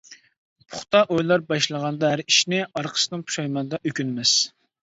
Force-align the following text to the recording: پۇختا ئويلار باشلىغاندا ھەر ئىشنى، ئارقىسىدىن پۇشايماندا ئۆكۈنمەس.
پۇختا 0.71 1.01
ئويلار 1.15 1.43
باشلىغاندا 1.51 2.11
ھەر 2.13 2.25
ئىشنى، 2.25 2.63
ئارقىسىدىن 2.71 3.27
پۇشايماندا 3.29 3.85
ئۆكۈنمەس. 3.91 4.37